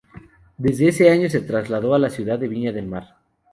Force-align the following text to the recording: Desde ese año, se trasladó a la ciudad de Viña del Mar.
Desde 0.57 0.87
ese 0.87 1.11
año, 1.11 1.29
se 1.29 1.41
trasladó 1.41 1.93
a 1.93 1.99
la 1.99 2.09
ciudad 2.09 2.39
de 2.39 2.47
Viña 2.47 2.71
del 2.71 2.87
Mar. 2.87 3.17